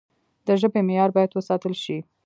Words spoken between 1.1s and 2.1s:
باید وساتل سي.